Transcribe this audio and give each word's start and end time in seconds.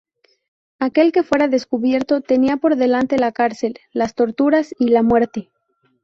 Aquel 0.79 1.11
que 1.11 1.21
fuera 1.21 1.47
descubierto 1.47 2.21
tenía 2.21 2.57
por 2.57 2.75
delante 2.75 3.19
la 3.19 3.31
cárcel, 3.31 3.75
las 3.93 4.15
torturas 4.15 4.73
y 4.79 4.87
la 4.87 5.03
muerte. 5.03 5.51